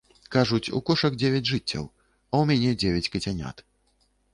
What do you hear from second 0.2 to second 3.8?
Кажуць, у кошак дзевяць жыццяў, а ў мяне дзевяць кацянят.